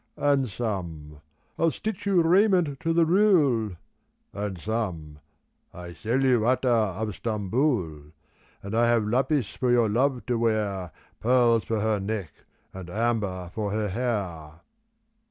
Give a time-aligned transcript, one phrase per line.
[0.17, 1.21] And some,"
[1.59, 3.75] I stitch you raiment to the rule!"
[4.33, 5.19] And some,"
[5.83, 8.05] I sell you attar of Stamboul!""
[8.63, 12.33] And I have lapis for your love to wear, Pearls for her neck
[12.73, 14.61] and amber for her hair."